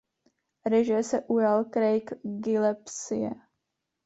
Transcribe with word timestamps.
Režie 0.65 1.03
se 1.03 1.21
ujal 1.27 1.65
Craig 1.73 2.05
Gillespie. 2.23 3.31